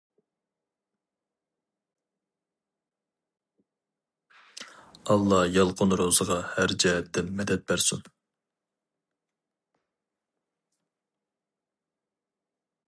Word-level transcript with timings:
ئاللا 5.07 5.43
يالقۇن 5.57 5.97
روزىغا 6.01 6.39
ھەر 6.55 6.73
جەھەتتىن 6.85 7.29
مەدەت 7.41 7.67
بەرسۇن! 7.73 8.05